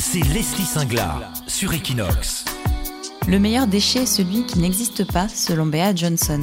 [0.00, 2.46] c'est Leslie Singlar sur Equinox.
[3.28, 6.40] Le meilleur déchet est celui qui n'existe pas, selon Bea Johnson.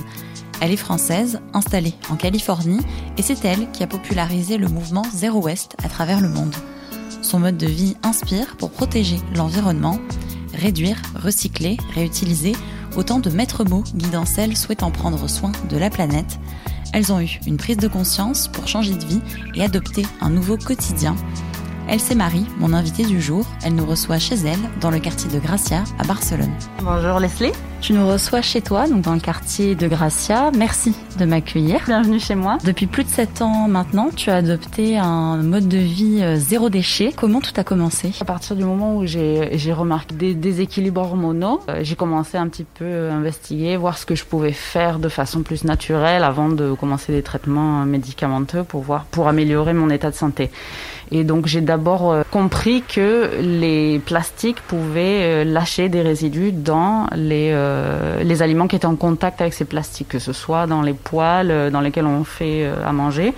[0.62, 2.82] Elle est française, installée en Californie,
[3.18, 6.54] et c'est elle qui a popularisé le mouvement Zero Waste à travers le monde.
[7.24, 10.00] Son mode de vie inspire pour protéger l'environnement,
[10.54, 12.54] réduire, recycler, réutiliser,
[12.96, 16.40] autant de maîtres mots guidant celles souhaitant prendre soin de la planète.
[16.94, 19.22] Elles ont eu une prise de conscience pour changer de vie
[19.56, 21.16] et adopter un nouveau quotidien.
[21.90, 23.46] Elle c'est Marie, mon invitée du jour.
[23.64, 26.52] Elle nous reçoit chez elle, dans le quartier de Gracia, à Barcelone.
[26.82, 27.54] Bonjour Leslie.
[27.80, 30.52] Tu nous reçois chez toi, donc dans le quartier de Gracia.
[30.58, 31.80] Merci de m'accueillir.
[31.86, 32.58] Bienvenue chez moi.
[32.66, 36.70] Depuis plus de 7 ans maintenant, tu as adopté un mode de vie euh, zéro
[36.70, 37.14] déchet.
[37.16, 38.12] Comment tout a commencé?
[38.20, 42.66] À partir du moment où j'ai remarqué des déséquilibres hormonaux, euh, j'ai commencé un petit
[42.66, 46.74] peu à investiguer, voir ce que je pouvais faire de façon plus naturelle avant de
[46.74, 50.50] commencer des traitements médicamenteux pour voir, pour améliorer mon état de santé.
[51.12, 57.52] Et donc j'ai d'abord euh, compris que les plastiques pouvaient lâcher des résidus dans les
[57.54, 60.94] euh, les aliments qui étaient en contact avec ces plastiques, que ce soit dans les
[60.94, 63.34] poêles euh, dans lesquels on fait euh, à manger,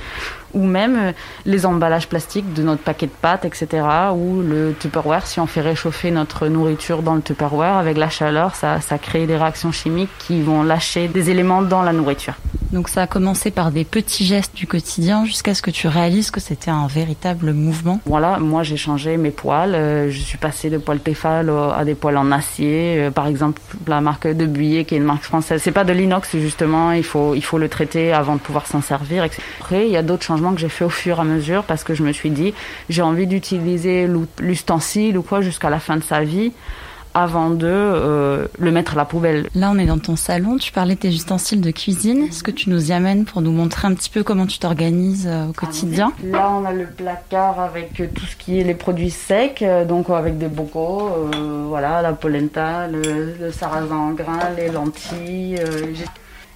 [0.54, 1.14] ou même
[1.46, 3.68] les emballages plastiques de notre paquet de pâtes, etc.
[4.16, 8.56] Ou le Tupperware, si on fait réchauffer notre nourriture dans le Tupperware, avec la chaleur,
[8.56, 12.36] ça, ça crée des réactions chimiques qui vont lâcher des éléments dans la nourriture.
[12.72, 16.30] Donc ça a commencé par des petits gestes du quotidien jusqu'à ce que tu réalises
[16.30, 18.00] que c'était un véritable mouvement.
[18.06, 20.10] Voilà, moi j'ai changé mes poêles.
[20.12, 23.10] Je suis passée de poêles Tefal à des poêles en acier.
[23.16, 25.62] Par exemple, la marque de Buyer qui est une marque française.
[25.64, 28.82] C'est pas de l'inox justement, il faut, il faut le traiter avant de pouvoir s'en
[28.82, 29.26] servir.
[29.60, 31.84] Après, il y a d'autres changements que j'ai fait au fur et à mesure parce
[31.84, 32.54] que je me suis dit,
[32.90, 34.08] j'ai envie d'utiliser
[34.40, 36.52] l'ustensile ou quoi jusqu'à la fin de sa vie
[37.22, 39.50] avant de euh, le mettre à la poubelle.
[39.56, 40.58] Là, on est dans ton salon.
[40.58, 42.24] Tu parlais de tes ustensiles de cuisine.
[42.30, 45.28] Est-ce que tu nous y amènes pour nous montrer un petit peu comment tu t'organises
[45.28, 46.14] euh, au quotidien?
[46.24, 50.10] Là, on a le placard avec euh, tout ce qui est les produits secs, donc
[50.10, 51.10] avec des bocaux,
[51.68, 55.60] voilà, la polenta, le, le, sarrasin en grains, les lentilles.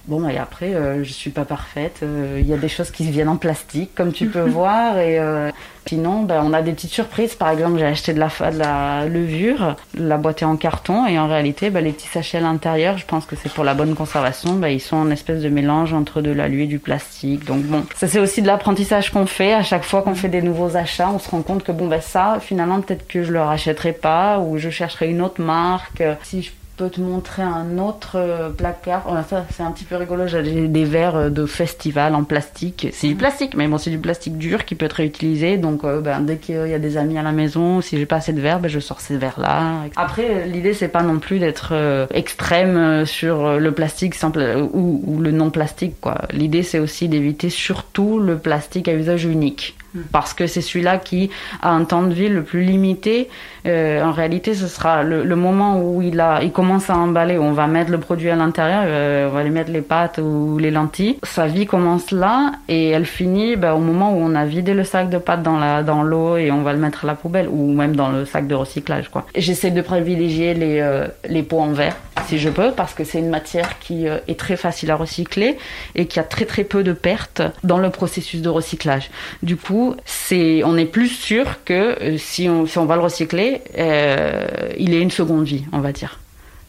[0.06, 2.00] Bon, et après, euh, je suis pas parfaite.
[2.02, 4.98] Euh, il y a des choses qui viennent en plastique, comme tu peux voir.
[4.98, 5.50] Et euh,
[5.86, 7.34] sinon, ben, on a des petites surprises.
[7.34, 9.76] Par exemple, j'ai acheté de la, de la levure.
[9.96, 11.06] La boîte est en carton.
[11.06, 13.72] Et en réalité, ben, les petits sachets à l'intérieur, je pense que c'est pour la
[13.72, 14.52] bonne conservation.
[14.54, 17.46] Ben, ils sont en espèce de mélange entre de l'alu et du plastique.
[17.46, 19.54] Donc bon, ça c'est aussi de l'apprentissage qu'on fait.
[19.54, 22.02] À chaque fois qu'on fait des nouveaux achats, on se rend compte que bon, ben
[22.02, 26.02] ça, finalement, peut-être que je le rachèterai pas ou je chercherai une autre marque.
[26.22, 29.04] Si je peux te montrer un autre euh, placard.
[29.08, 30.26] Oh, ça, c'est un petit peu rigolo.
[30.26, 32.88] J'ai des verres euh, de festival en plastique.
[32.92, 35.56] C'est du plastique, mais bon, c'est du plastique dur qui peut être réutilisé.
[35.56, 38.16] Donc, euh, ben, dès qu'il y a des amis à la maison, si j'ai pas
[38.16, 39.84] assez de verres, ben, je sors ces verres-là.
[39.96, 41.74] Après, l'idée, c'est pas non plus d'être
[42.12, 46.22] extrême sur le plastique simple ou, ou le non plastique, quoi.
[46.32, 49.76] L'idée, c'est aussi d'éviter surtout le plastique à usage unique
[50.12, 51.30] parce que c'est celui-là qui
[51.62, 53.28] a un temps de vie le plus limité.
[53.66, 57.52] Euh, en réalité, ce sera le, moment où il, a, il commence à emballer, on
[57.52, 60.70] va mettre le produit à l'intérieur, euh, on va lui mettre les pâtes ou les
[60.70, 61.18] lentilles.
[61.22, 64.84] Sa vie commence là et elle finit bah, au moment où on a vidé le
[64.84, 67.48] sac de pâtes dans la dans l'eau et on va le mettre à la poubelle
[67.48, 69.10] ou même dans le sac de recyclage.
[69.34, 71.96] J'essaie de privilégier les, euh, les pots en verre
[72.26, 75.58] si je peux parce que c'est une matière qui est très facile à recycler
[75.94, 79.10] et qui a très très peu de pertes dans le processus de recyclage.
[79.42, 83.02] Du coup, c'est, on est plus sûr que euh, si, on, si on va le
[83.02, 84.46] recycler, euh,
[84.78, 86.18] il ait une seconde vie, on va dire.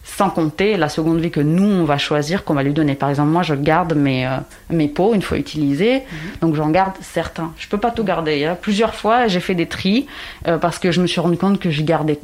[0.03, 2.93] Sans compter la seconde vie que nous, on va choisir, qu'on va lui donner.
[2.95, 4.37] Par exemple, moi, je garde mes, euh,
[4.69, 6.39] mes pots une fois utilisés, mhm.
[6.41, 7.53] donc j'en garde certains.
[7.57, 8.45] Je peux pas tout garder.
[8.45, 8.57] Hein.
[8.59, 10.07] Plusieurs fois, j'ai fait des tris
[10.61, 12.19] parce que je me suis rendu compte que je gardais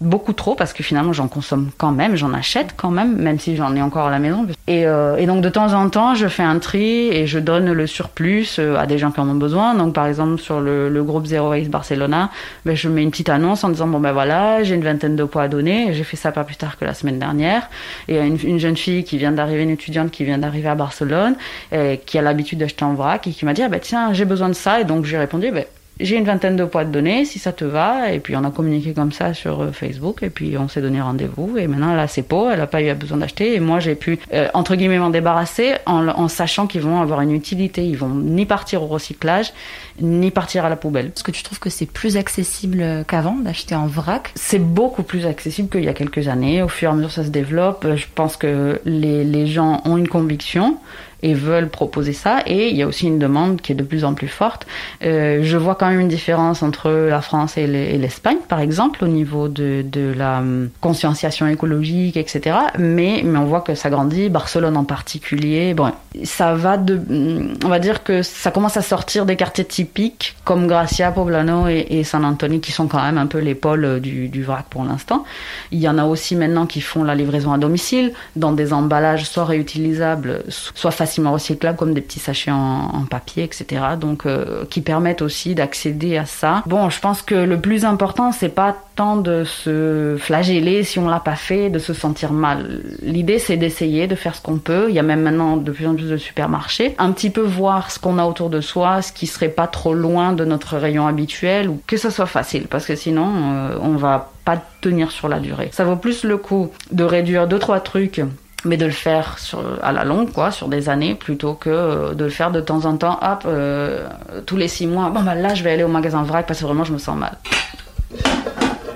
[0.00, 3.56] beaucoup trop parce que finalement j'en consomme quand même, j'en achète quand même, même si
[3.56, 4.46] j'en ai encore à la maison.
[4.66, 7.86] Et, euh, donc de temps en temps, je fais un tri et je donne le
[7.86, 9.74] surplus euh, à des gens qui en ont besoin.
[9.74, 12.30] Donc par exemple sur le, groupe Zero Waste Barcelona,
[12.64, 15.24] ben, je mets une petite annonce en disant bon ben voilà, j'ai une vingtaine de
[15.24, 15.92] poids à donner.
[15.92, 17.68] J'ai fait ça pas plus tard que la semaine dernière.
[18.08, 21.36] Et une, une jeune fille qui vient d'arriver, une étudiante qui vient d'arriver à Barcelone,
[21.72, 24.24] et qui a l'habitude d'acheter en vrac et qui m'a dit ah, ben tiens j'ai
[24.24, 25.64] besoin de ça et donc j'ai répondu ben
[26.00, 28.12] j'ai une vingtaine de poids de données, si ça te va.
[28.12, 30.22] Et puis on a communiqué comme ça sur euh, Facebook.
[30.22, 31.56] Et puis on s'est donné rendez-vous.
[31.56, 33.54] Et maintenant a ses pots, elle n'a pas eu besoin d'acheter.
[33.54, 37.20] Et moi j'ai pu, euh, entre guillemets, m'en débarrasser en, en sachant qu'ils vont avoir
[37.20, 37.84] une utilité.
[37.84, 39.52] Ils vont ni partir au recyclage,
[40.00, 41.06] ni partir à la poubelle.
[41.06, 44.32] Est-ce que tu trouves que c'est plus accessible qu'avant d'acheter en vrac?
[44.34, 46.62] C'est beaucoup plus accessible qu'il y a quelques années.
[46.62, 47.86] Au fur et à mesure ça se développe.
[47.94, 50.78] Je pense que les, les gens ont une conviction
[51.24, 52.40] et veulent proposer ça.
[52.44, 54.66] Et il y a aussi une demande qui est de plus en plus forte.
[55.02, 59.08] Euh, je vois quand même une différence entre la France et l'Espagne, par exemple, au
[59.08, 62.56] niveau de, de, la hum, conscientisation écologique, etc.
[62.78, 64.28] Mais, mais on voit que ça grandit.
[64.28, 65.72] Barcelone en particulier.
[65.72, 65.92] Bon,
[66.24, 70.36] ça va de, hum, on va dire que ça commence à sortir des quartiers typiques
[70.44, 74.00] comme Gracia, Poblano et, et San Antonio, qui sont quand même un peu les pôles
[74.00, 75.24] du, du vrac pour l'instant.
[75.72, 79.24] Il y en a aussi maintenant qui font la livraison à domicile dans des emballages
[79.24, 80.90] soit réutilisables, soit
[81.22, 83.82] recyclables comme des petits sachets en, papier, etc.
[84.00, 86.62] Donc euh, qui permettent aussi d'accéder à ça.
[86.66, 91.08] Bon, je pense que le plus important, c'est pas tant de se flageller si on
[91.08, 92.82] l'a pas fait, de se sentir mal.
[93.02, 94.86] L'idée, c'est d'essayer, de faire ce qu'on peut.
[94.88, 96.94] Il y a même maintenant de plus en plus de supermarchés.
[96.98, 99.94] Un petit peu voir ce qu'on a autour de soi, ce qui serait pas trop
[99.94, 103.96] loin de notre rayon habituel, ou que ça soit facile, parce que sinon, euh, on
[103.96, 105.70] va pas tenir sur la durée.
[105.72, 108.20] Ça vaut plus le coup de réduire deux trois trucs
[108.64, 109.36] mais de le faire
[109.82, 112.84] à la longue, quoi, sur des années, plutôt que euh, de le faire de temps
[112.86, 114.08] en temps, hop, euh,
[114.46, 116.64] tous les six mois, bon bah là je vais aller au magasin vrac parce que
[116.64, 117.36] vraiment je me sens mal.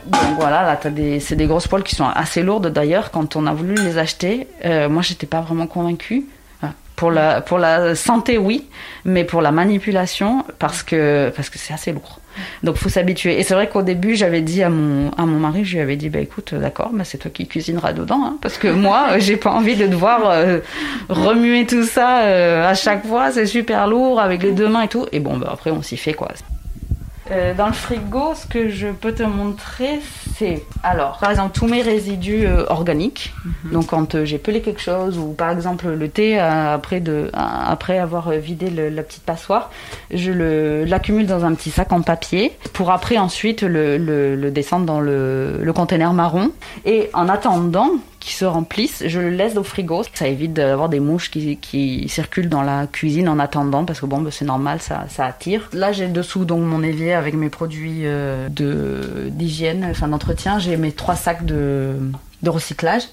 [0.07, 0.79] Donc voilà, là
[1.21, 3.11] c'est des grosses poils qui sont assez lourdes d'ailleurs.
[3.11, 6.27] Quand on a voulu les acheter, euh, moi j'étais pas vraiment convaincue.
[6.97, 8.67] Pour la, pour la santé, oui,
[9.05, 12.19] mais pour la manipulation, parce que parce que c'est assez lourd.
[12.63, 13.39] Donc faut s'habituer.
[13.39, 15.97] Et c'est vrai qu'au début, j'avais dit à mon, à mon mari, je lui avais
[15.97, 19.37] dit, bah écoute, d'accord, bah, c'est toi qui cuisineras dedans, hein, parce que moi, j'ai
[19.37, 20.61] pas envie de devoir euh,
[21.09, 24.89] remuer tout ça euh, à chaque fois, c'est super lourd avec les deux mains et
[24.89, 25.07] tout.
[25.13, 26.29] Et bon, bah, après, on s'y fait quoi.
[27.31, 30.01] Euh, dans le frigo, ce que je peux te montrer,
[30.37, 33.35] c'est alors, par exemple, tous mes résidus euh, organiques.
[33.65, 33.73] Mhm.
[33.73, 37.99] Donc, quand euh, j'ai pelé quelque chose, ou par exemple le thé après, de, après
[37.99, 39.71] avoir vidé la petite passoire,
[40.13, 40.33] je
[40.85, 45.59] l'accumule dans un petit sac en papier pour après ensuite le, le descendre dans le,
[45.63, 46.51] le conteneur marron.
[46.85, 50.03] Et en attendant, qui se remplissent, je le laisse au frigo.
[50.15, 54.21] Ça évite d'avoir des mouches qui, circulent dans la cuisine en attendant parce que bon,
[54.21, 55.69] bah, c'est normal, ça, attire.
[55.73, 58.49] Là, j'ai dessous donc mon évier avec mes produits euh,
[59.31, 60.59] d'hygiène, enfin d'entretien.
[60.59, 61.97] J'ai mes trois sacs de,
[62.43, 63.05] de recyclage.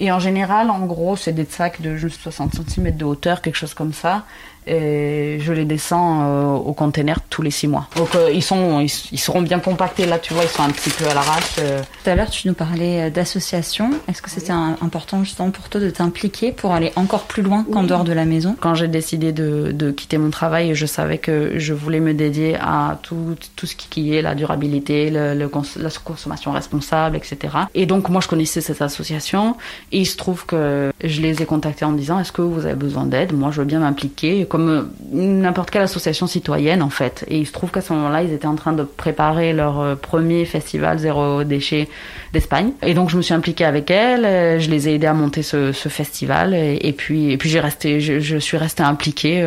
[0.00, 3.56] Et en général, en gros, c'est des sacs de juste 60 cm de hauteur, quelque
[3.56, 4.24] chose comme ça
[4.68, 7.88] et je les descends euh, au container tous les six mois.
[7.96, 10.90] Donc euh, ils sont, ils, seront bien compactés là, tu vois, ils sont un petit
[10.90, 11.56] peu à l'arrache.
[11.58, 11.80] Euh.
[12.04, 13.90] Tout à l'heure, tu nous parlais d'associations.
[14.08, 17.82] Est-ce que c'était important justement pour toi de t'impliquer pour aller encore plus loin qu'en
[17.82, 18.56] dehors de la maison?
[18.60, 22.56] Quand j'ai décidé de, de, quitter mon travail, je savais que je voulais me dédier
[22.56, 27.38] à tout, tout ce qui est la durabilité, le, la consommation responsable, etc.
[27.74, 29.56] Et donc moi, je connaissais cette association
[29.92, 32.66] et il se trouve que je les ai contactés en me disant est-ce que vous
[32.66, 33.32] avez besoin d'aide?
[33.32, 34.82] Moi, je veux bien m'impliquer comme euh,
[35.12, 37.24] n'importe quelle association citoyenne en fait.
[37.28, 39.94] Et il se trouve qu'à ce moment-là, ils étaient en train de préparer leur euh,
[39.94, 41.88] premier festival zéro déchet
[42.32, 42.72] d'Espagne.
[42.82, 45.42] Et donc je me suis impliquée avec elles, euh, je les ai aidés à monter
[45.42, 46.54] ce, festival.
[46.54, 49.46] Et, puis, et puis j'ai resté, je, suis restée impliquée.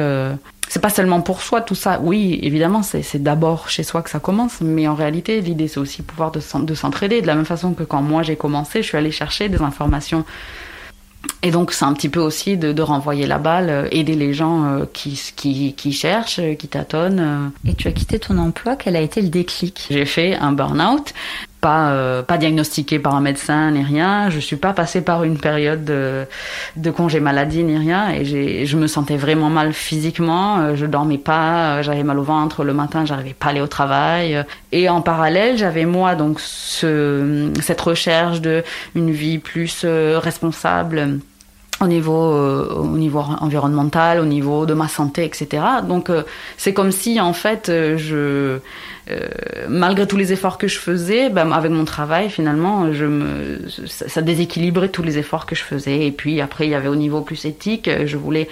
[0.70, 2.00] c'est pas seulement pour soi tout ça.
[2.02, 6.02] Oui, évidemment, c'est d'abord chez soi que ça commence, mais en réalité, l'idée c'est aussi
[6.04, 6.40] pouvoir de
[6.74, 7.22] s'entraider.
[7.22, 10.24] De la même façon que quand moi j'ai commencé, je suis allée chercher des informations
[11.44, 14.34] et donc c'est un petit peu aussi de, de renvoyer la balle, euh, aider les
[14.34, 17.52] gens euh, qui, qui, qui, cherchent, euh, qui tâtonnent.
[17.66, 19.88] Et tu as quitté ton emploi, quel a été le déclic?
[19.90, 21.14] J'ai fait un burn-out
[21.62, 24.30] pas euh, pas diagnostiqué par un médecin ni rien.
[24.30, 26.26] Je suis pas passée par une période de,
[26.76, 30.58] de congé maladie ni rien et je me sentais vraiment mal physiquement.
[30.60, 33.62] Euh, je dormais pas, euh, j'avais mal au ventre le matin, j'arrivais pas à aller
[33.62, 34.44] au travail.
[34.72, 38.64] Et en parallèle, j'avais moi donc ce, cette recherche de
[38.96, 41.20] une vie plus responsable
[41.82, 45.64] au niveau, au niveau environnemental, au niveau de ma santé, etc.
[45.88, 46.10] Donc
[46.58, 48.60] c'est comme si en fait je
[49.10, 49.28] euh,
[49.68, 54.22] malgré tous les efforts que je faisais, ben, avec mon travail, finalement, je me, ça,
[54.22, 56.06] déséquilibrait tous les efforts que je faisais.
[56.06, 58.48] Et puis après, il y avait au niveau plus éthique, je voulais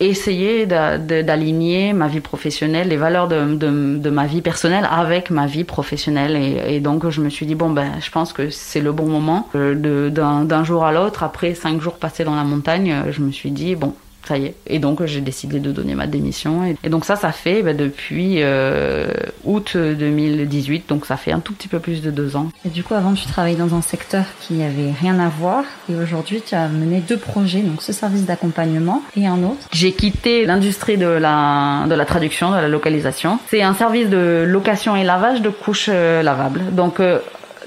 [0.00, 6.36] essayer d'aligner ma vie professionnelle, les valeurs de, ma vie personnelle avec ma vie professionnelle.
[6.36, 9.06] Et, et, donc je me suis dit, bon, ben, je pense que c'est le bon
[9.06, 9.48] moment.
[9.54, 13.50] Euh, d'un jour à l'autre, après cinq jours passés dans la montagne, je me suis
[13.50, 13.94] dit, bon,
[14.26, 14.54] ça y est.
[14.66, 16.64] Et donc j'ai décidé de donner ma démission.
[16.82, 19.12] Et, donc ça, ça fait bah, depuis euh,
[19.44, 22.48] août 2018, donc ça fait un tout petit peu plus de deux ans.
[22.64, 25.64] Et du coup, avant, tu travaillais dans un secteur qui n'avait rien à voir.
[25.90, 29.68] Et aujourd'hui, tu as mené deux projets, donc ce service d'accompagnement et un autre.
[29.72, 33.38] J'ai quitté l'industrie de la, de la traduction, de la localisation.
[33.48, 36.62] C'est un service de location et lavage de couches euh, lavables.
[36.72, 37.18] Donc euh,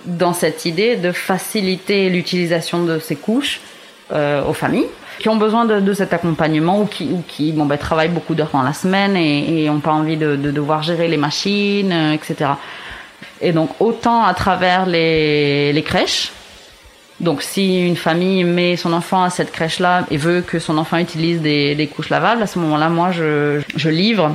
[0.06, 3.62] dans cette idée de faciliter l'utilisation de ces couches
[4.12, 4.86] aux familles
[5.20, 8.36] qui ont besoin de, de, cet accompagnement ou qui, ou qui bon, ben, travaillent beaucoup
[8.36, 12.14] d'heures dans la semaine et n'ont pas envie de, de, devoir gérer les machines, euh,
[12.14, 12.52] etc.
[13.42, 16.32] Et donc autant à travers les, les crèches,
[17.20, 20.98] Donc si une famille met son enfant à cette crèche-là et veut que son enfant
[20.98, 24.32] utilise des, des couches lavables, à ce moment-là, moi, je, je livre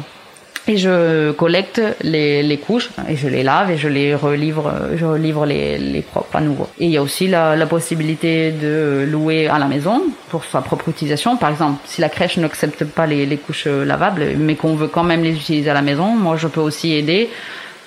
[0.69, 5.05] et je collecte les, les, couches et je les lave et je les relivre, je
[5.05, 6.69] relivre les, les propres à nouveau.
[6.79, 10.61] Et il y a aussi la, la, possibilité de louer à la maison pour sa
[10.61, 11.39] propre utilisation.
[11.39, 15.05] Par exemple, si la crèche n'accepte pas les, les couches lavables, mais qu'on veut quand
[15.05, 17.31] même les utiliser à la maison, moi je peux aussi aider.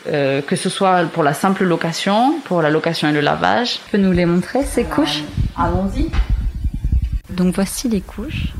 [0.07, 3.73] Euh, que ce soit pour la simple location, pour la location et le lavage.
[3.73, 5.23] Tu peux nous les montrer, ces couches?
[5.55, 6.09] Allons-y.
[7.29, 8.53] Donc voici les couches.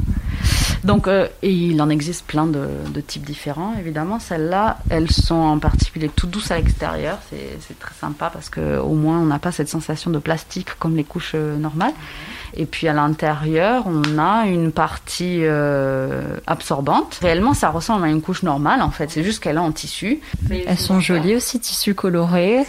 [0.84, 4.20] Donc, euh, et il en existe plein de, de types différents, évidemment.
[4.20, 7.20] Celles-là, elles sont en particulier tout douces à l'extérieur.
[7.29, 10.96] C'est très sympa parce que au moins on n'a pas cette sensation de plastique comme
[10.96, 11.93] les couches euh, normales.
[12.53, 17.20] Et puis à l'intérieur, on a une partie euh, absorbante.
[17.22, 19.10] Réellement, ça ressemble à une couche normale en fait.
[19.10, 20.20] C'est juste qu'elle est en tissu.
[20.50, 22.65] Elles sont jolies aussi, tissu coloré.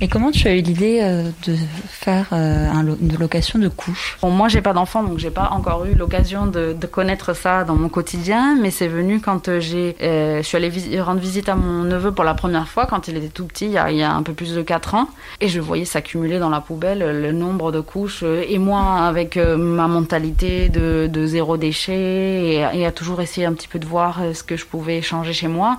[0.00, 2.68] Et comment tu as eu l'idée euh, de faire euh,
[3.00, 4.18] une location de couches?
[4.20, 7.76] Bon, Moi, j'ai pas d'enfant, donc j'ai pas encore eu l'occasion de, connaître ça dans
[7.76, 11.84] mon quotidien, mais c'est venu quand euh, j'ai, je suis allée rendre visite à mon
[11.84, 14.32] neveu pour la première fois quand il était tout petit, il y a, un peu
[14.32, 15.08] plus de 4 ans,
[15.40, 18.22] et je voyais s'accumuler dans la poubelle le nombre de couches.
[18.22, 23.68] Et moi, avec ma mentalité de, zéro déchet et, et à toujours essayer un petit
[23.68, 25.78] peu de voir ce que je pouvais changer chez moi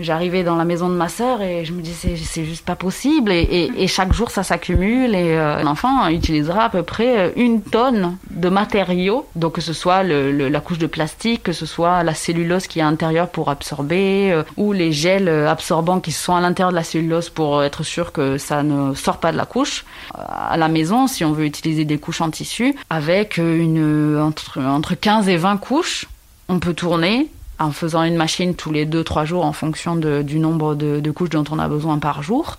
[0.00, 3.32] j'arrivais dans la maison de ma sœur et je me disais c'est juste pas possible.
[3.32, 8.48] Et, chaque jour ça s'accumule et euh, l'enfant utilisera à peu près une tonne de
[8.48, 9.26] matériaux.
[9.34, 12.82] Donc que ce soit la couche de plastique que ce soit la cellulose qui est
[12.82, 16.84] à l'intérieur pour absorber euh, ou les gels absorbants qui sont à l'intérieur de la
[16.84, 19.84] cellulose pour être sûr que ça ne sort pas de la couche.
[20.14, 25.36] À la maison si on veut utiliser des couches en tissu avec entre 15 et
[25.36, 26.06] 20 couches
[26.48, 27.28] on peut tourner
[27.60, 31.44] en faisant une machine tous les 2-3 jours en fonction du nombre de, couches dont
[31.50, 32.56] on a besoin par jour.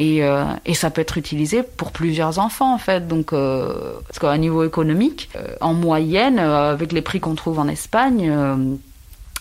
[0.00, 3.08] Et, euh, et, ça peut être utilisé pour plusieurs enfants en fait.
[3.08, 7.58] Donc, euh, parce qu'à niveau économique, euh, en moyenne, euh, avec les prix qu'on trouve
[7.58, 8.32] en Espagne,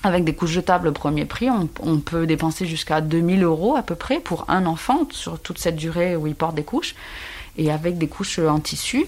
[0.01, 3.93] avec des couches jetables premier prix, on, on peut dépenser jusqu'à 2000 euros à peu
[3.93, 6.95] près pour un enfant sur toute cette durée où il porte des couches.
[7.59, 9.05] Et avec des couches en tissu,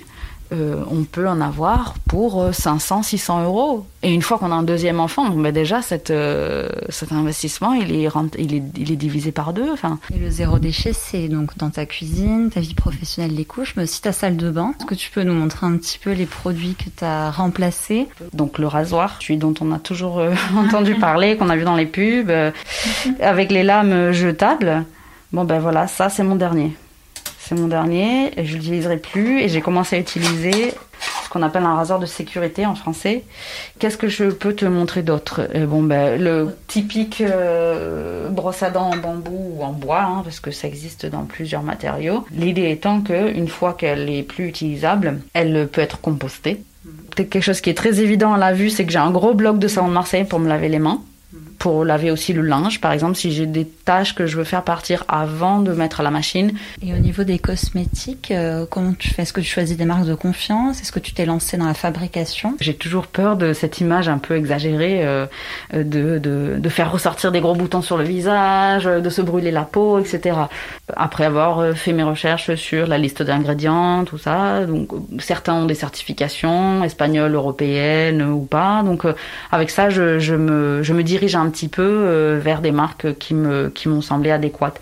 [0.51, 3.85] euh, on peut en avoir pour 500, 600 euros.
[4.01, 7.91] Et une fois qu'on a un deuxième enfant, ben déjà cette, euh, cet investissement, il
[7.91, 9.73] est, il, est, il est divisé par deux.
[10.15, 13.83] Et le zéro déchet, c'est donc dans ta cuisine, ta vie professionnelle, les couches, mais
[13.83, 14.73] aussi ta salle de bain.
[14.79, 18.07] Est-ce que tu peux nous montrer un petit peu les produits que tu as remplacés?
[18.33, 21.75] Donc le rasoir, celui dont on a toujours euh, entendu parler, qu'on a vu dans
[21.75, 22.51] les pubs, euh,
[23.19, 24.85] avec les lames jetables.
[25.33, 26.73] Bon ben voilà, ça c'est mon dernier.
[27.49, 30.71] C'est mon dernier, et je l'utiliserai plus et j'ai commencé à utiliser
[31.23, 33.23] ce qu'on appelle un rasoir de sécurité en français.
[33.79, 35.49] Qu'est-ce que je peux te montrer d'autre?
[35.65, 40.39] Bon, ben, le typique euh, brosse à dents en bambou ou en bois, hein, parce
[40.39, 42.23] que ça existe dans plusieurs matériaux.
[42.31, 46.61] L'idée étant que une fois qu'elle est plus utilisable, elle peut être compostée.
[47.09, 49.33] Peut-être quelque chose qui est très évident à la vue, c'est que j'ai un gros
[49.33, 51.01] bloc de savon de Marseille pour me laver les mains
[51.59, 54.63] pour laver aussi le linge, par exemple, si j'ai des tâches que je veux faire
[54.63, 56.53] partir avant de mettre à la machine.
[56.81, 59.23] Et au niveau des cosmétiques, euh, comment tu fais?
[59.23, 60.81] Est-ce que tu choisis des marques de confiance?
[60.81, 62.55] Est-ce que tu t'es lancé dans la fabrication?
[62.61, 65.25] J'ai toujours peur de cette image un peu exagérée euh,
[65.73, 69.63] de, de, de, faire ressortir des gros boutons sur le visage, de se brûler la
[69.63, 70.37] peau, etc.
[70.95, 75.75] Après avoir fait mes recherches sur la liste d'ingrédients, tout ça, donc certains ont des
[75.75, 78.81] certifications espagnoles, européennes ou pas.
[78.83, 79.05] Donc
[79.51, 83.17] avec ça, je, je, me, je me dirige un petit peu euh, vers des marques
[83.17, 84.79] qui me qui m'ont semblé adéquates.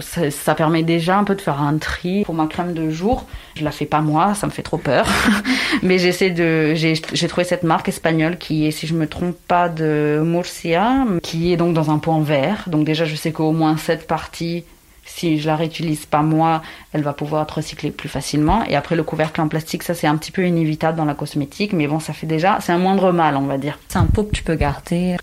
[0.00, 3.26] Ça, ça, permet déjà un peu de faire un tri pour ma crème de jour.
[3.56, 5.06] Je la fais pas moi, ça me fait trop peur.
[5.82, 9.68] Mais j'essaie de j'ai trouvé cette marque espagnole qui est si je me trompe pas
[9.68, 12.64] de Murcia qui est donc dans un pot en verre.
[12.66, 14.64] Donc déjà je sais qu'au moins cette partie
[15.10, 16.62] si je la réutilise pas moi,
[16.92, 18.64] elle va pouvoir être recyclée plus facilement.
[18.66, 21.72] Et après le couvercle en plastique, ça c'est un petit peu inévitable dans la cosmétique,
[21.72, 23.78] mais bon, ça fait déjà, c'est un moindre mal, on va dire.
[23.88, 25.16] C'est un pot que tu peux garder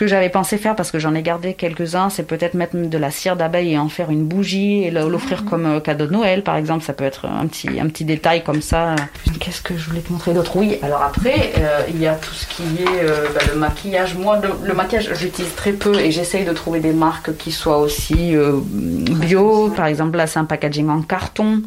[0.00, 3.10] que j'avais pensé faire parce que j'en ai gardé quelques-uns, c'est peut-être mettre de la
[3.10, 6.82] cire d'abeille et en faire une bougie et l'offrir comme cadeau de Noël, par exemple.
[6.82, 8.96] Ça peut être un petit, un petit détail comme ça.
[9.40, 10.56] Qu'est-ce que je voulais te montrer d'autre?
[10.56, 14.14] Oui, alors après, euh, il y a tout ce qui est euh, bah, le maquillage.
[14.14, 18.34] Moi, le, maquillage, j'utilise très peu et j'essaye de trouver des marques qui soient aussi
[18.34, 19.68] euh, bio.
[19.76, 21.60] Par exemple, là, c'est un packaging en carton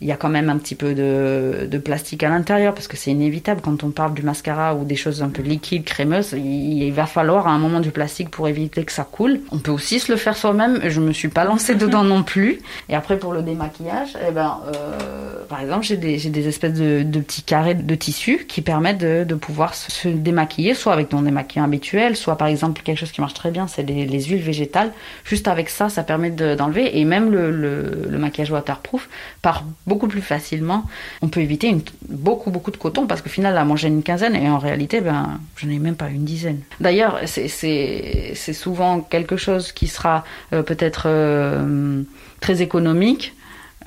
[0.00, 2.96] il y a quand même un petit peu de, de plastique à l'intérieur parce que
[2.96, 6.32] c'est inévitable quand on parle du mascara ou des choses un peu liquides, crémeuses.
[6.32, 9.40] Il, il va falloir à un moment du plastique pour éviter que ça coule.
[9.52, 10.80] On peut aussi se le faire soi-même.
[10.88, 12.60] Je me suis pas lancée dedans non plus.
[12.88, 17.02] Et après pour le démaquillage, eh ben, euh, par exemple j'ai des, des, espèces de,
[17.02, 21.22] de, petits carrés de tissu qui permettent de, de, pouvoir se démaquiller, soit avec ton
[21.22, 24.42] démaquillant habituel, soit par exemple quelque chose qui marche très bien, c'est les, les, huiles
[24.42, 24.92] végétales.
[25.24, 26.98] Juste avec ça, ça permet d'enlever.
[26.98, 29.08] et même le, le, le, maquillage waterproof
[29.42, 30.80] part beaucoup plus facilement.
[31.20, 31.68] On peut éviter
[32.08, 35.40] beaucoup beaucoup de coton parce qu'au final là, moi une quinzaine et en réalité, ben,
[35.56, 36.60] je n'ai même pas une dizaine.
[36.86, 42.02] D'ailleurs, c'est souvent quelque chose qui sera euh, peut-être euh,
[42.40, 43.34] très économique.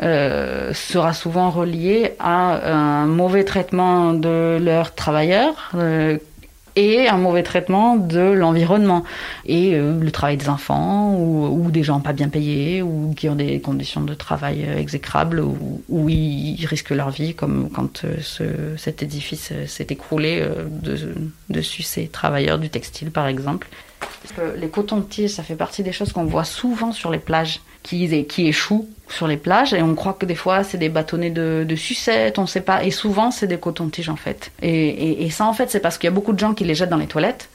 [0.01, 5.71] Euh, sera souvent relié à un mauvais traitement de leurs travailleurs
[6.75, 9.03] et un mauvais traitement de l'environnement
[9.45, 13.35] et euh, le travail des enfants ou, des gens pas bien payés ou qui ont
[13.35, 18.15] des conditions de travail euh, exécrables ou, où ils risquent leur vie comme quand euh,
[18.21, 18.43] ce,
[18.77, 20.97] cet édifice s'est écroulé de,
[21.49, 23.67] dessus ces travailleurs du textile par exemple.
[24.57, 28.47] Les cotons-tiges, ça fait partie des choses qu'on voit souvent sur les plages, qui, qui
[28.47, 31.75] échouent sur les plages, et on croit que des fois c'est des bâtonnets de, de
[31.75, 34.51] sucettes, on sait pas, et souvent c'est des cotons-tiges en fait.
[34.61, 36.89] Et, ça en fait c'est parce qu'il y a beaucoup de gens qui les jettent
[36.89, 37.49] dans les toilettes,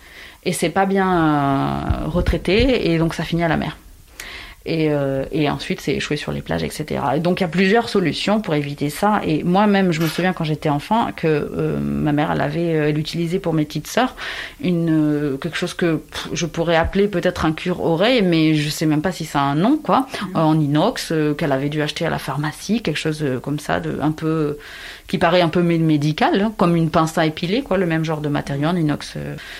[0.45, 3.77] et c'est pas bien euh, retraité, et donc ça finit à la mer.
[4.69, 7.01] Et, euh, et, ensuite c'est échoué sur les plages, etc.
[7.17, 9.23] Et donc il y a plusieurs solutions pour éviter ça.
[9.25, 12.89] Et moi-même, je me souviens quand j'étais enfant que euh, ma mère, elle avait, euh,
[12.91, 14.15] elle utilisait pour mes petites sœurs
[14.63, 19.01] une quelque chose que pff, je pourrais appeler peut-être un cure-oreille, mais je sais même
[19.01, 20.37] pas si ça a un nom, quoi, mmh.
[20.37, 24.13] en inox qu'elle avait dû acheter à la pharmacie, quelque chose comme ça, de un
[24.13, 24.59] peu
[25.09, 28.21] qui paraît un peu médical, hein, comme une pince à épiler, quoi, le même genre
[28.21, 29.17] de matériau en inox.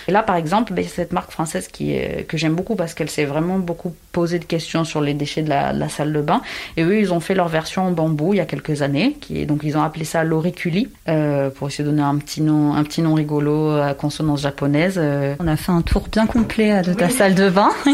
[0.07, 3.09] Et là, par exemple, ben, cette marque française qui est, que j'aime beaucoup parce qu'elle
[3.09, 6.21] s'est vraiment beaucoup posé de questions sur les déchets de la, de la, salle de
[6.21, 6.41] bain.
[6.77, 9.41] Et eux, ils ont fait leur version en bambou il y a quelques années, qui
[9.41, 12.75] est, donc ils ont appelé ça l'auriculi, euh, pour essayer de donner un petit nom,
[12.75, 14.95] un petit nom rigolo à consonance japonaise.
[14.97, 15.35] Euh.
[15.39, 17.11] On a fait un tour bien complet de ta oui.
[17.11, 17.69] salle de bain.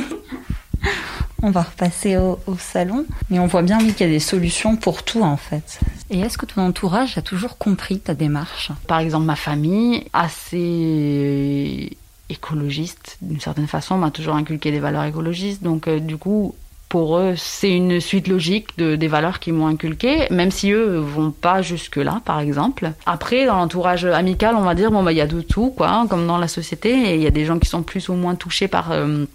[1.41, 3.05] On va repasser au, au, salon.
[3.29, 5.79] Mais on voit bien oui, qu'il y a des solutions pour tout en fait.
[6.09, 8.71] Et est-ce que ton entourage a toujours compris ta démarche?
[8.87, 11.97] Par exemple, ma famille, assez
[12.29, 15.63] écologiste d'une certaine façon, m'a toujours inculqué des valeurs écologistes.
[15.63, 16.55] Donc euh, du coup,
[16.89, 20.97] pour eux, c'est une suite logique de, des valeurs qu'ils m'ont inculquées, même si eux
[20.97, 22.91] vont pas jusque-là, par exemple.
[23.05, 25.89] Après, dans l'entourage amical, on va dire, bon, bah, il y a de tout, quoi,
[25.89, 28.13] hein, comme dans la société, et il y a des gens qui sont plus ou
[28.13, 28.91] moins touchés par...
[28.91, 29.25] Euh,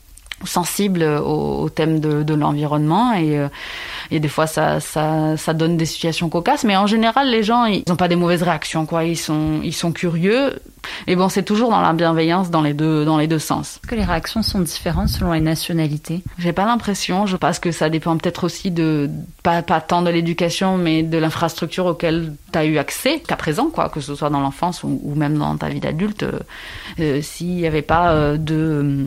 [0.45, 3.49] sensibles au, au, thème de, de l'environnement et, euh,
[4.11, 6.65] et des fois ça, ça, ça donne des situations cocasses.
[6.65, 9.05] Mais en général les gens ils n'ont pas des mauvaises réactions quoi.
[9.05, 10.59] Ils sont, ils sont curieux.
[11.07, 13.81] Et bon c'est toujours dans la bienveillance dans les deux, dans les deux sens.
[13.83, 16.23] Est-ce que les réactions sont différentes selon les nationalités?
[16.39, 17.27] J'ai pas l'impression.
[17.27, 19.11] Je pense que ça dépend peut-être aussi de
[19.43, 23.67] pas, pas tant de l'éducation mais de l'infrastructure auquel tu as eu accès qu'à présent
[23.67, 23.89] quoi.
[23.91, 26.25] Que ce soit dans l'enfance ou, ou, même dans ta vie d'adulte.
[26.99, 29.07] Euh, s'il n'y avait pas euh, de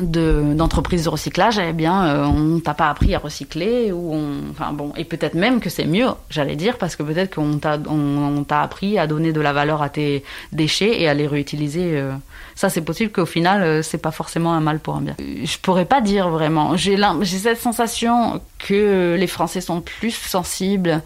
[0.00, 4.72] d'entreprises de, recyclage, eh bien, euh, on t'a pas appris à recycler ou on, enfin
[4.72, 8.44] bon, et peut-être même que c'est mieux, j'allais dire, parce que peut-être qu'on t'a on,
[8.44, 11.98] t'a appris à donner de la valeur à tes déchets et à les réutiliser.
[11.98, 12.12] Euh.
[12.54, 15.16] Ça, c'est possible qu'au final, euh, c'est pas forcément un mal pour un bien.
[15.18, 16.76] Je pourrais pas dire vraiment.
[16.76, 21.02] J'ai j'ai cette sensation que les Français sont plus sensibles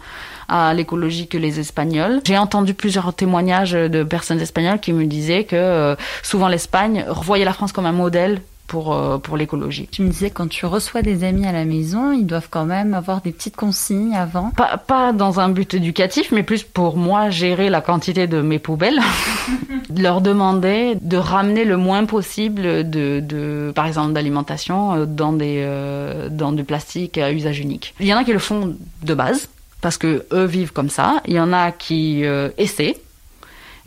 [0.49, 2.21] à l'écologie que les Espagnols.
[2.23, 7.45] J'ai entendu plusieurs témoignages de personnes espagnoles qui me disaient que euh, souvent l'Espagne revoyait
[7.45, 9.87] la France comme un modèle pour, euh, pour l'écologie.
[9.91, 12.93] Tu me disais quand tu reçois des amis à la maison, ils doivent quand même
[12.93, 17.29] avoir des petites consignes avant Pas, pas dans un but éducatif, mais plus pour moi
[17.29, 18.99] gérer la quantité de mes poubelles.
[19.95, 26.29] leur demander de ramener le moins possible de, de par exemple d'alimentation dans, des, euh,
[26.29, 27.95] dans du plastique à usage unique.
[27.99, 29.49] Il y en a qui le font de base,
[29.81, 31.21] parce que eux vivent comme ça.
[31.27, 32.97] Il y en a qui euh, essaient.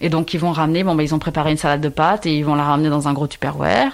[0.00, 2.36] Et donc ils vont ramener, bon ben ils ont préparé une salade de pâtes et
[2.36, 3.92] ils vont la ramener dans un gros tupperware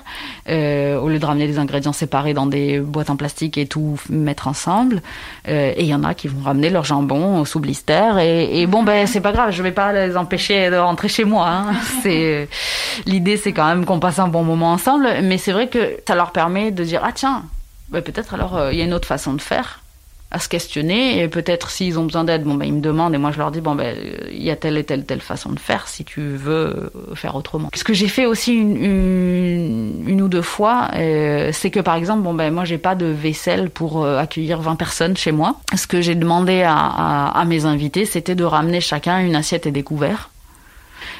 [0.48, 3.98] euh, au lieu de ramener des ingrédients séparés dans des boîtes en plastique et tout
[4.08, 5.02] mettre ensemble.
[5.48, 8.66] Euh, et il y en a qui vont ramener leur jambon sous blister et, et
[8.66, 11.48] bon ben c'est pas grave, je vais pas les empêcher de rentrer chez moi.
[11.48, 11.72] Hein.
[12.02, 12.48] C'est
[13.06, 16.14] l'idée c'est quand même qu'on passe un bon moment ensemble, mais c'est vrai que ça
[16.14, 17.44] leur permet de dire ah tiens
[17.90, 19.80] ben peut-être alors il euh, y a une autre façon de faire
[20.30, 21.22] à se questionner.
[21.22, 23.50] Et peut-être s'ils ont besoin d'aide bon ben ils me demandent et moi je leur
[23.50, 23.96] dis bon ben
[24.30, 27.70] il y a telle et telle telle façon de faire si tu veux faire autrement.
[27.74, 31.94] Ce que j'ai fait aussi une, une, une ou deux fois euh, c'est que par
[31.96, 35.56] exemple bon ben moi j'ai pas de vaisselle pour euh, accueillir 20 personnes chez moi.
[35.76, 39.66] Ce que j'ai demandé à, à, à mes invités c'était de ramener chacun une assiette
[39.66, 40.30] et des couverts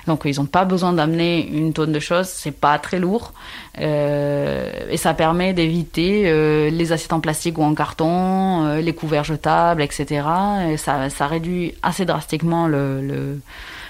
[0.07, 3.33] donc ils n'ont pas besoin d'amener une tonne de choses, c'est pas très lourd
[3.79, 8.95] euh, et ça permet d'éviter euh, les assiettes en plastique ou en carton, euh, les
[8.95, 10.27] couverts jetables, etc.
[10.71, 13.41] Et ça, ça réduit assez drastiquement le, le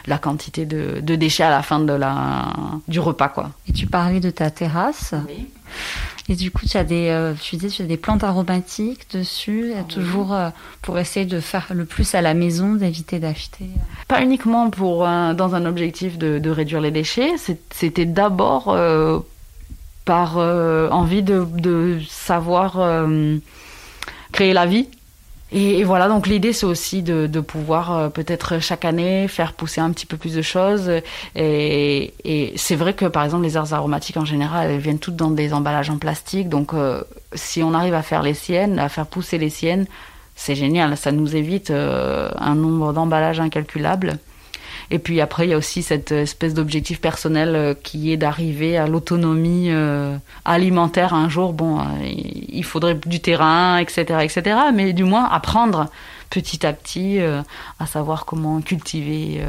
[0.09, 2.52] la quantité de, de, déchets à la fin de la,
[2.87, 3.29] du repas.
[3.29, 3.50] Quoi.
[3.68, 5.14] Et tu parlais de ta terrasse.
[5.26, 5.48] Oui.
[6.29, 9.73] Et du coup, tu as des, euh, tu dis, tu as des plantes aromatiques dessus,
[9.79, 10.49] Ah toujours euh,
[10.83, 13.67] pour essayer de faire le plus à la maison, d'éviter d'acheter.
[14.09, 17.35] Pas uniquement pour un- dans un objectif de, de réduire les déchets,
[17.71, 19.21] c'était d'abord euh,
[20.05, 23.37] par euh, envie de, de savoir euh,
[24.33, 24.89] créer la vie.
[25.52, 29.80] Et, voilà, donc l'idée c'est aussi de, de pouvoir euh, peut-être chaque année faire pousser
[29.80, 30.90] un petit peu plus de choses.
[31.37, 35.16] Et, et c'est vrai que par exemple les herbes aromatiques en général, elles viennent toutes
[35.16, 36.48] dans des emballages en plastique.
[36.48, 37.02] Donc euh,
[37.35, 39.87] si on arrive à faire les siennes, à faire pousser les siennes,
[40.35, 40.96] c'est génial.
[40.96, 44.18] Ça nous évite euh, un nombre d'emballages incalculable.
[44.90, 48.77] Et puis après, il y a aussi cette espèce d'objectif personnel euh, qui est d'arriver
[48.77, 51.53] à l'autonomie euh, alimentaire un jour.
[51.53, 54.57] Bon, euh, il faudrait du terrain, etc., etc.
[54.72, 55.87] Mais du moins apprendre
[56.31, 57.20] petit à petit
[57.79, 59.40] à savoir comment cultiver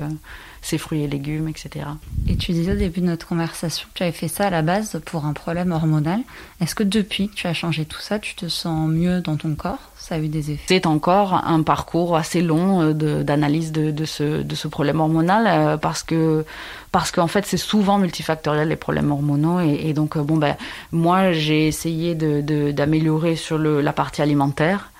[0.68, 1.86] ses fruits et légumes, etc.
[2.28, 4.62] Et tu disais au début de notre conversation que tu avais fait ça à la
[4.62, 6.20] base pour un problème hormonal.
[6.62, 9.56] Est-ce que depuis que tu as changé tout ça, tu te sens mieux dans ton
[9.56, 9.80] corps?
[9.98, 10.64] Ça a eu des effets?
[10.68, 15.00] C'est encore un parcours assez long euh, de- d'analyse de, de, ce, de ce problème
[15.00, 16.46] hormonal euh, parce que
[16.92, 20.56] parce qu'en fait c'est souvent multifactoriel les problèmes hormonaux et, et donc euh, bon ben
[20.92, 24.92] moi j'ai essayé d'améliorer sur le, la partie alimentaire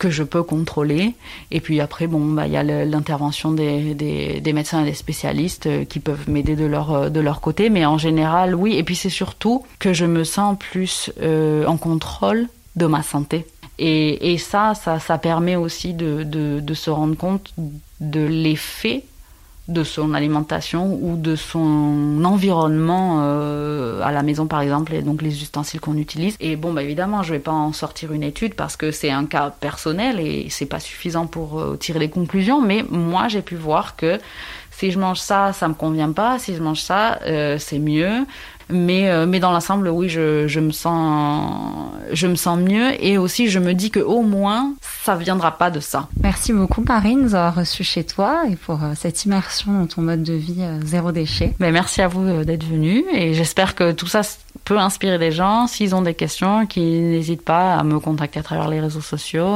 [0.00, 1.14] que je peux contrôler.
[1.52, 5.66] Et puis après bon bah il y a l'intervention des, des, médecins et des spécialistes
[5.66, 7.70] euh, qui peuvent m'aider de leur euh, de leur côté.
[7.70, 8.74] Mais en général oui.
[8.76, 13.46] Et puis c'est surtout que je me sens plus euh, en contrôle de ma santé.
[13.78, 17.54] Et, et ça, ça, ça permet aussi de, de se rendre compte
[18.00, 19.04] de l'effet
[19.70, 25.22] de son alimentation ou de son environnement euh, à la maison par exemple et donc
[25.22, 26.36] les ustensiles qu'on utilise.
[26.40, 29.26] Et bon bah évidemment je vais pas en sortir une étude parce que c'est un
[29.26, 33.54] cas personnel et c'est pas suffisant pour euh, tirer les conclusions mais moi j'ai pu
[33.54, 34.18] voir que
[34.70, 36.38] si je mange ça ça me convient pas.
[36.38, 38.26] Si je mange ça euh, c'est mieux
[38.72, 43.18] mais, euh, mais dans l'ensemble, oui, je, je, me sens, je me sens mieux et
[43.18, 46.08] aussi je me dis que au moins ça viendra pas de ça.
[46.22, 49.86] Merci beaucoup Marine de nous avoir reçus chez toi et pour euh, cette immersion dans
[49.86, 51.54] ton mode de vie euh, zéro déchet.
[51.58, 54.20] Mais merci à vous euh, d'être venu et j'espère que tout ça
[54.64, 55.66] peut inspirer des gens.
[55.66, 59.48] S'ils ont des questions, qu'ils n'hésitent pas à me contacter à travers les réseaux sociaux.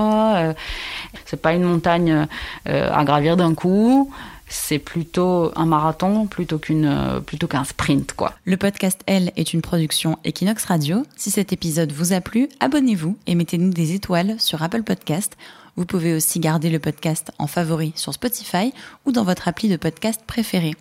[1.27, 2.27] C'est pas une montagne
[2.65, 4.11] à gravir d'un coup
[4.55, 8.33] c'est plutôt un marathon euh, plutôt qu'un sprint quoi.
[8.45, 11.05] Le podcast Elle est une production Equinox Radio.
[11.17, 15.37] Si cet épisode vous a plu, abonnez-vous et mettez-nous des étoiles sur Apple Podcast.
[15.77, 18.73] Vous pouvez aussi garder le podcast en favori sur Spotify
[19.07, 20.75] ou dans votre appli de podcast préféré.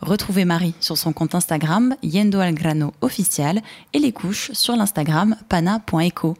[0.00, 3.60] Retrouvez Marie sur son compte Instagram Yendo Algrano officiel
[3.92, 6.36] et les couches sur l'Instagram pana.eco.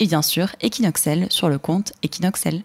[0.00, 2.62] Et bien sûr, Equinoxel sur le compte Equinoxel.